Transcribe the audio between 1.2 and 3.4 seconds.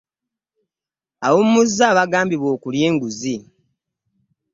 Awummuzza abagambibwa okulya enguzi.